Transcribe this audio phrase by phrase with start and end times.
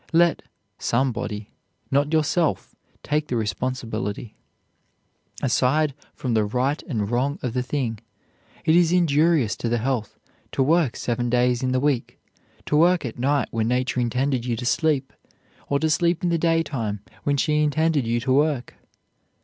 [0.13, 0.41] Let
[0.79, 1.51] "somebody,"
[1.91, 4.35] not yourself, take the responsibility.
[5.43, 7.99] Aside from the right and wrong of the thing,
[8.65, 10.17] it is injurious to the health
[10.53, 12.17] to work seven days in the week,
[12.65, 15.13] to work at night when Nature intended you to sleep,
[15.69, 18.73] or to sleep in the daytime when she intended you to work.